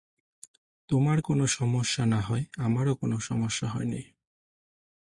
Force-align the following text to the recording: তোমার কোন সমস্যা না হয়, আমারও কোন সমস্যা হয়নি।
তোমার 0.89 1.17
কোন 1.21 1.39
সমস্যা 1.45 2.03
না 2.05 2.19
হয়, 2.21 2.43
আমারও 2.57 2.93
কোন 2.95 3.11
সমস্যা 3.19 3.67
হয়নি। 3.67 4.01